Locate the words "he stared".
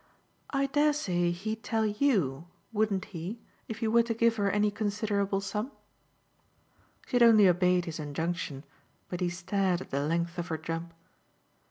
9.21-9.79